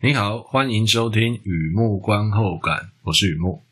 [0.00, 3.64] 你好，欢迎收听雨木观后感，我是雨木。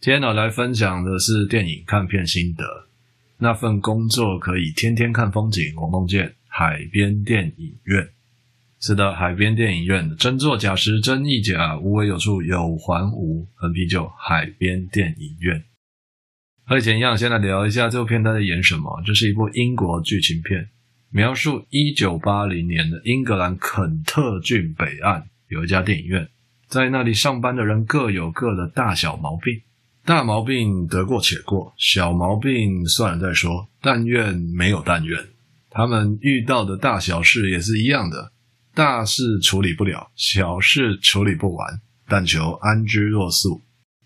[0.00, 2.64] 今天呢，来分享的是电影看片心得。
[3.36, 8.08] 那份工作可以天天看风景，我梦见海边电影院。
[8.80, 13.44] 是的，海边电影院，真作假时，真亦假，无为有处有还无。
[13.56, 15.64] 横批就海边电影院。
[16.64, 19.02] 和以前一样，先来聊一下这部片它在演什么。
[19.04, 20.68] 这是一部英国剧情片，
[21.10, 26.28] 描述一九八零年的英格兰肯特郡北岸有一家电影院，
[26.68, 29.60] 在那里上班的人各有各的大小毛病，
[30.04, 33.66] 大毛病得过且过，小毛病算了再说。
[33.82, 35.18] 但愿没有但愿，
[35.68, 38.30] 他们遇到的大小事也是一样的。
[38.78, 43.60] 大事处理不了，小事处理不完，但求安之若素。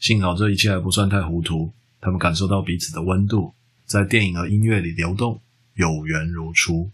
[0.00, 5.40] 幸好这一切还不算太糊涂，他们感受到彼此的温度，在电影和音乐里流动，
[5.74, 6.90] 有缘如初。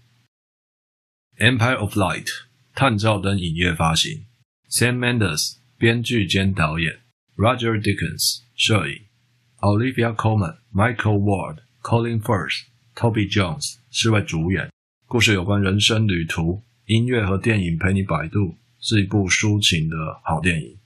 [1.42, 2.24] 《Empire of Light》
[2.74, 4.26] 探照灯影业发行
[4.68, 7.00] ，Sam Mendes 编剧兼导演
[7.36, 9.00] ，Roger Deakins 摄影
[9.60, 14.70] ，Olivia Colman、Michael Ward、Colin Firth、Toby Jones 四位主演。
[15.06, 16.62] 故事有关人生旅途。
[16.86, 20.77] 音乐和电影陪你摆渡，是一部抒情的好电影。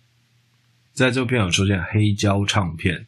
[0.93, 3.07] 在这片有出现黑胶唱片、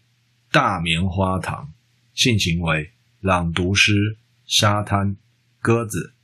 [0.51, 1.73] 大棉花糖、
[2.15, 5.17] 性行为、朗读诗、沙滩、
[5.61, 6.15] 鸽子。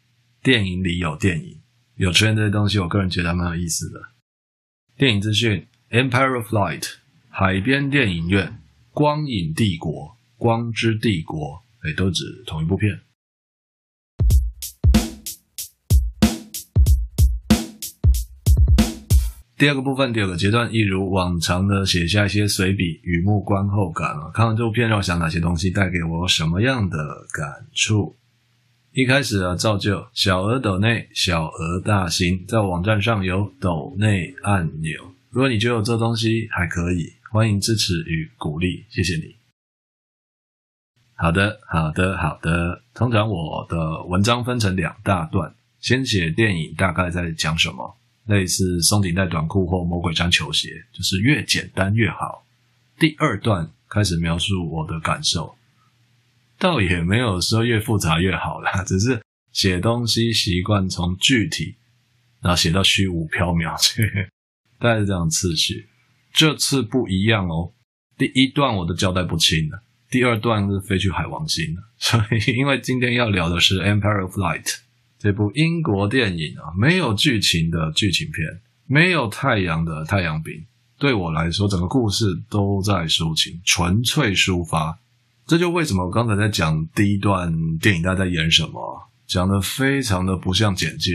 [0.42, 1.58] 电影里有电影，
[1.96, 4.10] 有出现这些东西，我个人觉得蛮有意思的。
[4.98, 6.96] 电影资讯：Empire of Light，
[7.30, 13.00] 海边电影院，光影帝国，光之帝国，诶，都指同一部片。
[19.56, 24.28] 第二个部分，第二个阶段，一如往常的写下一些随笔，雨幕观后感啊。
[24.34, 26.98] 看完这部片，让我想哪些东西带给我什么样的
[27.32, 28.16] 感触？
[28.90, 35.00] 一开始啊，照旧，小额抖内，小额大新，在网站上有抖内按钮。
[35.30, 39.36] 如果你觉得这东西还可以，欢迎支持与鼓励，谢谢你。
[41.14, 42.82] 好的，好的，好的。
[42.92, 47.96] 通常我的文章分成两大段，先写电影大概在讲什么。
[48.26, 52.46] 类似松紧带短裤或魔鬼毡球鞋，就是越简单越好。
[52.98, 55.56] 第二段开始描述我的感受，
[56.58, 59.20] 倒也没有说越复杂越好啦，只是
[59.52, 61.74] 写东西习惯从具体，
[62.40, 64.28] 然后写到虚无缥缈去，
[64.78, 65.88] 大概是这样次序。
[66.32, 67.72] 这次不一样哦，
[68.16, 71.82] 第一段我都交代不清了，第二段是飞去海王星了。
[71.98, 74.64] 所以，因为今天要聊的是《Empire of Light》。
[75.24, 78.46] 这部英国电影啊，没有剧情的剧情片，
[78.86, 80.62] 没有太阳的太阳饼。
[80.98, 84.98] 对我来说，整个故事都在抒情，纯粹抒发。
[85.46, 91.12] 这就为什么我刚才在讲第一段电影，大家在演什么，讲得非常的不像简介。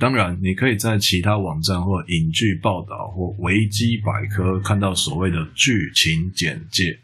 [0.00, 6.98] 当然，你可以在其他网站或影剧报道或维基百科看到所谓的剧情简介。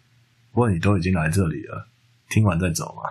[0.50, 1.86] 不过你都已经来这里了，
[2.28, 3.08] 听完再走嘛。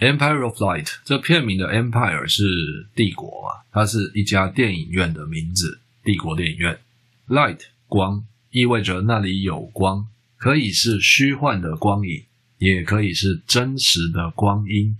[0.00, 3.60] Empire of Light，这片名的 Empire 是帝国嘛？
[3.70, 6.80] 它是一家电影院的名字，帝国电影院。
[7.28, 10.08] Light 光意味着那里有光，
[10.38, 12.24] 可以是虚幻的光影，
[12.56, 14.96] 也可以是真实的光阴。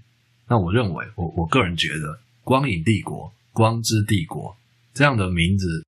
[0.49, 4.55] 那我认为，我我个人觉得，光影帝国、光之帝国
[4.93, 5.83] 这样的名字，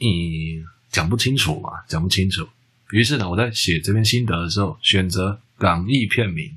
[0.00, 2.48] 嗯，讲不清楚嘛，讲不清楚。
[2.92, 6.56] 于是呢，我在写这篇心得的时候，选择港译片名。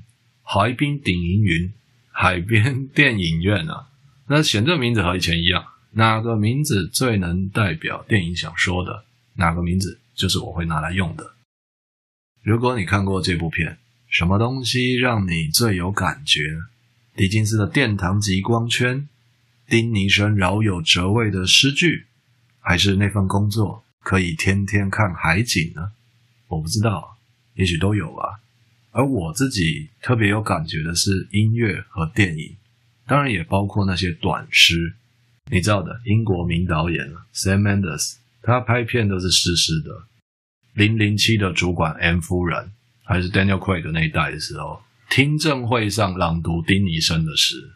[0.52, 1.72] 海滨电影院，
[2.10, 3.86] 海边电影院啊，
[4.26, 11.36] 那选这名字和以前一样，哪个名字最能代表电影想说的，哪个名字就是我会拿来用的。
[12.42, 13.78] 如果你看过这部片，
[14.08, 16.40] 什么东西让你最有感觉？
[17.14, 19.08] 狄金斯的殿堂级光圈，
[19.68, 22.06] 丁尼生饶有哲味的诗句，
[22.58, 25.92] 还是那份工作可以天天看海景呢？
[26.48, 27.18] 我不知道，
[27.54, 28.40] 也许都有吧。
[28.92, 32.56] 而我自己特别有感觉的是音乐和电影，
[33.06, 34.94] 当然也包括那些短诗。
[35.50, 39.90] 你知道的，英国名导演 Sam Mendes，他拍片都是湿湿的。
[40.74, 42.72] 零零七的主管 M 夫人，
[43.04, 47.72] 还是 Daniel Craig 那一代的时候，听证会上朗读丁尼生的诗。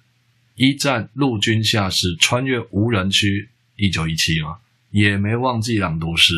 [0.54, 4.58] 一战陆军下士穿越无人区，一九一七嘛，
[4.90, 6.32] 也没忘记朗读诗。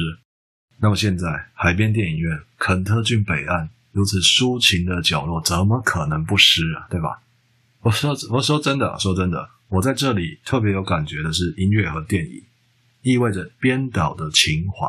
[0.79, 3.69] 那么现在，海边电影院，肯特郡北岸。
[3.97, 6.87] 如此抒情的角落，怎么可能不湿啊？
[6.91, 7.23] 对吧？
[7.81, 12.43] 我说，我说真的，说真的，我在这里特别有感觉的是音乐和电影。
[13.01, 14.87] 意味着编导的情怀。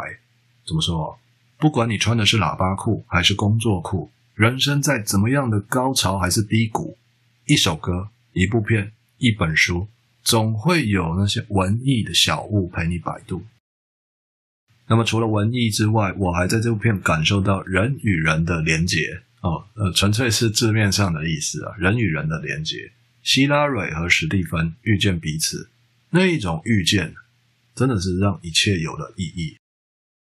[0.65, 1.18] 怎么说？
[1.57, 6.98] 不管你穿的是喇叭裤还是工作裤，人生在怎么样的高潮还是低谷，
[7.45, 9.88] 一首歌、一部片、一本书，
[10.21, 13.42] 总会有那些文艺的小物陪你摆渡。
[14.87, 22.91] 那么除了文艺之外，我还在这部片感受到人与人的连结哦，呃，纯粹是字面上的意思啊，人与人的连结。
[23.21, 25.69] 希拉蕊和史蒂芬遇见彼此，
[26.09, 27.13] 那一种遇见，
[27.75, 29.57] 真的是让一切有了意义。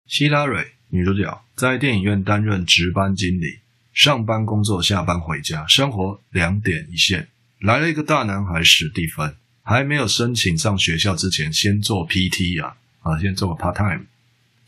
[0.07, 0.73] 希拉蕊。
[0.93, 3.59] 女主角在电影院担任值班经理，
[3.93, 7.29] 上班工作，下班回家，生活两点一线。
[7.61, 14.05] 来了一个大男孩史蒂芬，还没有申请上学校之前，先做 PT 啊啊，先做个 part time。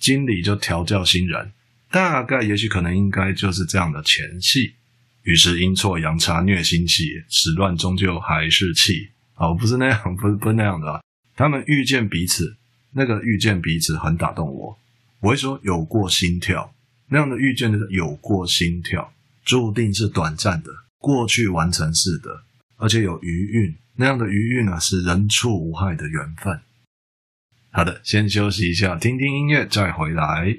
[0.04, 1.54] 经理就调教新人，
[1.90, 4.74] 大概也许可能应该就是这样的前戏。
[5.22, 9.12] 于是阴错阳差虐心戏，始乱终究还是气。
[9.36, 11.02] 哦，不是那样， 不是不是那样的啊。
[11.38, 12.58] 他们遇见彼此，
[12.92, 14.78] 那个遇见彼此很打动我。
[15.22, 16.76] 我会说有过心跳，
[17.08, 19.14] 那样的遇见就是有过心跳，
[19.46, 22.44] 注定是短暂的，过去完成式的，
[22.76, 23.74] 而且有余韵。
[23.96, 26.60] 那样的余韵啊，是人畜无害的缘分。
[27.76, 30.56] 好的，先休息一下，听听音乐，再回来。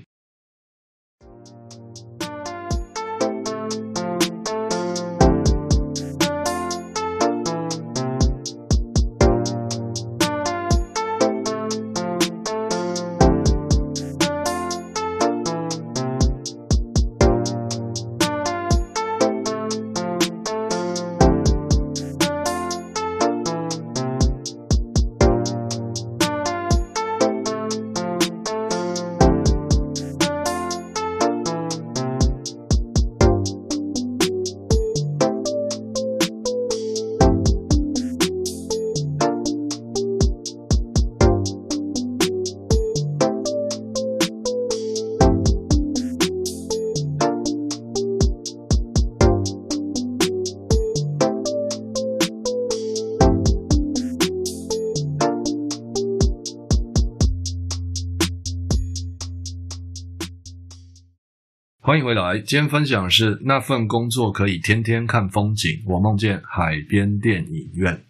[61.94, 65.80] 欢迎回来，今天分享的是那份工作可以天天看风景。
[65.86, 68.02] 我梦见海边电影院。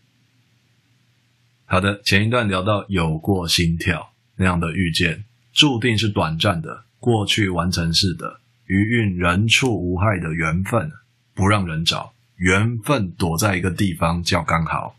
[1.66, 10.90] 好的，前一段聊到有过心跳那样的遇见，注定是短暂的，过去完成式的，余韵人畜无害的缘分，
[11.34, 14.96] 不让人找，缘分躲在一个地方叫刚好。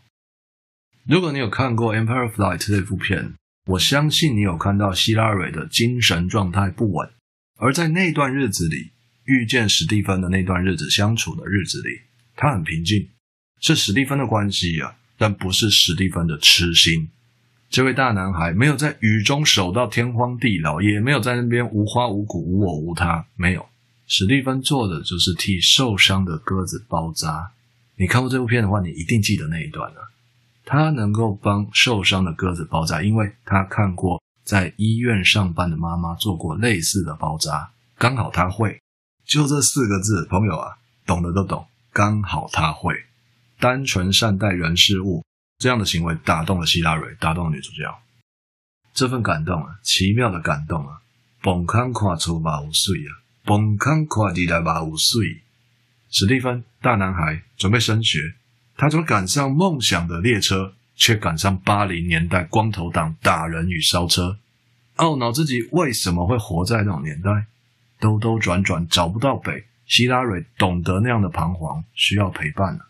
[1.08, 3.34] 如果你有看过《Empire of Light》这部片，
[3.66, 7.10] 我相信你有看到希拉蕊的精神状态不稳。
[7.56, 8.90] 而在那段日子里，
[9.24, 12.00] 遇见史蒂芬的那段日子相处的日子里，
[12.36, 13.08] 他很平静，
[13.60, 17.08] 是史蒂芬的关系啊，但不是史蒂芬的痴心。
[17.70, 23.66] 这位大男孩没有在雨中守到天荒地老，也没有在那边无花无果无我无他，没有。
[24.06, 27.50] 史蒂芬做的就是替受伤的鸽子包扎。
[27.96, 30.12] 你看过这部片的话，你一定记得那一段了。
[30.64, 34.22] 他能够帮受伤的鸽子包扎，因为他看过。
[34.46, 38.80] 在医院上班的妈妈做过类似的包扎，刚好他会，
[39.24, 42.94] 就这四个字，朋友啊，懂的都懂，刚好他会，
[43.58, 45.24] 单纯善待人事物，
[45.58, 47.92] 这样的行为打动了希拉蕊，打动了女主角，
[48.94, 51.00] 这份感动啊，奇妙的感动啊，
[51.42, 55.42] 崩康跨出八五岁啊，崩康跨地来八五岁，
[56.08, 58.36] 史蒂芬大男孩准备升学，
[58.76, 60.74] 他准备赶上梦想的列车。
[60.96, 64.38] 却赶上八零年代光头党打人与烧车，
[64.96, 67.46] 懊恼自己为什么会活在那种年代，
[68.00, 69.66] 兜兜转转找不到北。
[69.86, 72.88] 希拉蕊懂得那样的彷徨，需要陪伴了，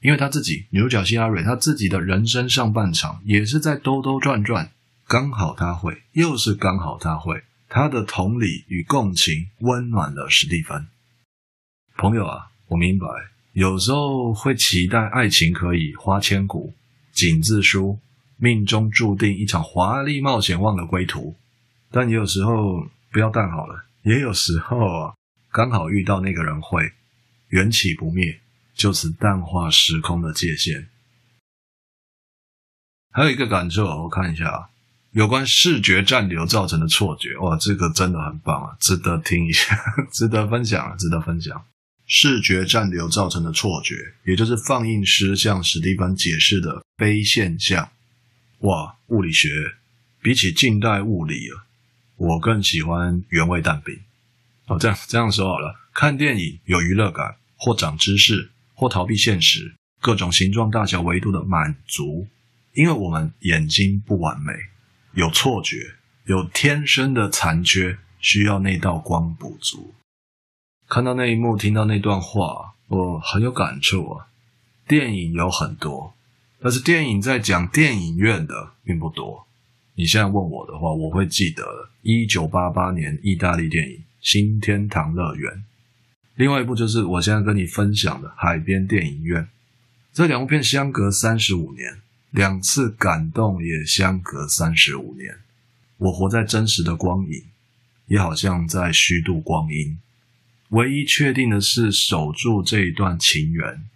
[0.00, 4.70] 因为他自己牛角希拉蕊，他自己的人生上半场也是在兜兜转转，
[5.08, 10.86] 刚好他会，又是刚好他会，他的同理与共情温暖了史蒂芬。
[11.96, 13.06] 朋友啊，我明白，
[13.52, 16.74] 有时候会期待爱情可以花千骨。
[17.16, 17.98] 井字书，
[18.36, 21.34] 命中注定一场华丽冒险，忘了归途。
[21.90, 25.14] 但也有时候不要淡好了，也有时候啊，
[25.50, 26.92] 刚好遇到那个人会
[27.48, 28.38] 缘起不灭，
[28.74, 30.88] 就此淡化时空的界限。
[33.12, 34.68] 还有一个感受，我看一下啊，
[35.12, 39.74] 有关视觉暂留造成的错觉，哇，这个真的很棒啊，值得听一下，
[40.12, 41.64] 值得分享啊，值得分享。
[42.06, 43.94] 视觉暂留造成的错觉，
[44.24, 47.90] 也就是放映师向史蒂芬解释的非现象。
[48.60, 49.48] 哇，物理学
[50.22, 51.66] 比起近代物理啊，
[52.16, 53.98] 我更喜欢原味蛋饼。
[54.66, 62.26] 哦，这样这样说好了，看电影有娱乐感，或长知识，或逃避现实，各种形状、大小、维度的满足。
[62.74, 64.52] 因为我们眼睛不完美，
[65.14, 65.94] 有错觉，
[66.26, 69.94] 有天生的残缺，需要那道光补足。
[70.88, 74.28] 看到那一幕，听到那段话，我很有感触啊。
[74.86, 76.14] 电影有很多，
[76.60, 79.44] 但是电影在讲电影院的并不多。
[79.96, 85.52] 你现在问我的话，我会记得一九八八年意大利电影《新天堂乐园》，
[86.36, 89.42] 另外一部就是我现在跟你分享的《海边电影院》。
[90.12, 92.00] 这两部片相隔三十五年，
[92.30, 95.34] 两次感动也相隔三十五年。
[95.96, 97.42] 我活在真实的光影，
[98.06, 99.98] 也好像在虚度光阴。
[100.70, 103.88] 唯一确定的是，守住这一段情缘。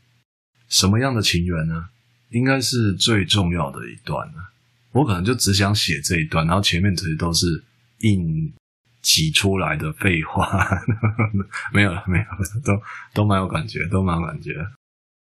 [0.69, 1.89] 什么样的情缘呢？
[2.31, 4.53] 应该是最重要的一段了。
[4.93, 7.65] 我可能就只想写这一段，然后前面这些都是
[8.01, 8.53] 硬
[9.03, 10.81] 挤出来的废话。
[11.75, 12.81] 没有了，没有了，都
[13.15, 14.55] 都蛮有感觉，都蛮有感觉。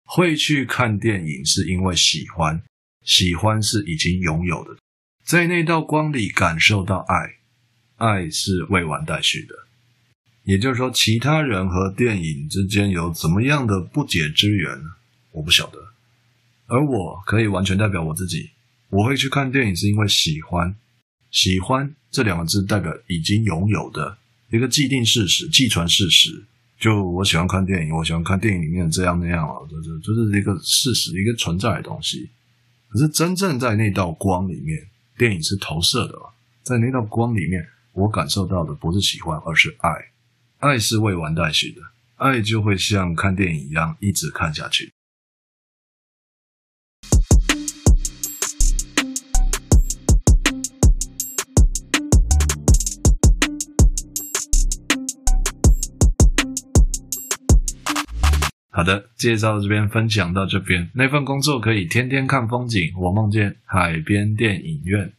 [0.06, 2.60] 会去看电影是因为喜欢，
[3.03, 4.79] 喜欢是已经拥有的，
[5.24, 7.36] 在那道光里感受到爱，
[7.98, 9.66] 爱是未完待续的。
[10.47, 14.71] 也就是说，其他人和电影之间有怎么样的不解之缘，
[15.31, 15.77] 我不晓得。
[16.67, 18.49] 而我可以完全代表我自己，
[18.89, 20.73] 我会去看电影是因为喜欢。
[21.31, 24.17] 喜欢这两个字代表已经拥有的
[24.49, 26.41] 一个既定事实、既存事实。
[26.79, 32.29] 就我喜欢看电影，我喜欢看电影里面这样那样啊，这这就是一个事实，一个存在的东西。
[32.87, 34.87] 可是真正在那道光里面，
[35.17, 36.17] 电影是投射的，
[36.63, 39.89] 在那道光里面，我感受到的不是喜欢，而是爱。
[40.59, 41.81] 爱是未完待续的，
[42.15, 44.91] 爱就会像看电影一样一直看下去。
[58.71, 60.89] 好的，介绍这边分享到这边。
[60.95, 65.16] 那份工作可以天天看风景，我梦见海边电影院。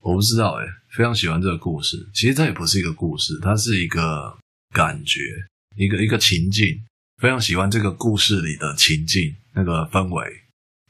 [0.00, 2.08] 我不知道诶，非常喜欢这个故事。
[2.14, 4.38] 其实它也不是一个故事，它是一个
[4.72, 5.20] 感觉，
[5.76, 6.80] 一个一个情境。
[7.20, 10.24] 非常喜欢这个故事里的情境，那个氛围。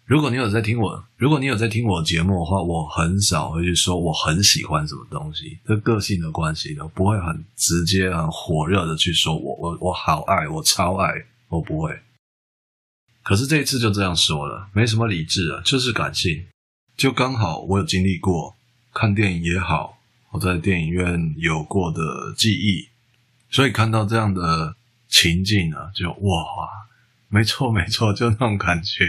[0.04, 11.10] 如果你有在听我，如果你有在听我节目的话，我很少会去说我很喜欢什么东西，这个性的关系的，不会很直接、很火热的去说我我我好爱，我超爱，
[11.48, 11.98] 我不会。
[13.22, 16.44] 可是这一次就这样说了，没什么理智啊，就是感性。
[16.94, 18.54] 就刚好我有经历过。
[18.98, 19.96] 看电影也好，
[20.32, 22.88] 我在电影院有过的记忆，
[23.48, 24.74] 所以看到这样的
[25.06, 26.68] 情境呢，就哇，
[27.28, 29.04] 没错没错，就那种感觉。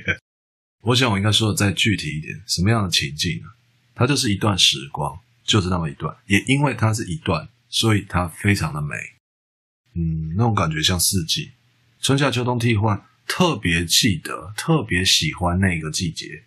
[0.84, 3.48] 我想我应该说的再具体一点，什么样的情境呢？
[3.96, 6.16] 它就是一段时光，就是那么一段。
[6.28, 8.96] 也因为它是一段，所以它非常的美。
[9.96, 11.50] 嗯，那种感觉像四季，
[12.00, 16.44] 春夏秋冬替换，特别记得，特别喜欢那个季节。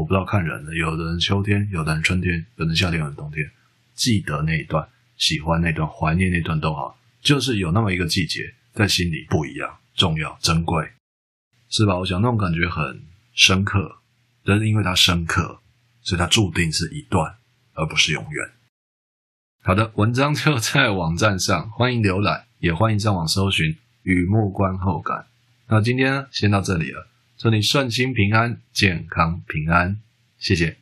[0.00, 3.50] 我不知道看人的，有的人秋天，有的人春天，有的人夏天，有的人冬天。
[3.94, 4.88] 记得那一段，
[5.18, 10.90] 喜欢那段，怀念那段都好，就是有那么一个季节在心里不一样，重要，珍贵，
[11.68, 11.98] 是吧？
[11.98, 13.02] 我想那种感觉很
[13.34, 13.98] 深刻，
[14.42, 15.60] 但是因为它深刻，
[16.00, 17.34] 所以它注定是一段，
[17.74, 18.50] 而不是永远。
[19.62, 25.26] 好的，文章就在网站上，欢迎浏览，也欢迎上网搜寻雨幕观后感。
[25.68, 27.06] 那今天，先到这里了。
[27.40, 29.98] 祝你顺心平安，健康平安，
[30.36, 30.79] 谢谢。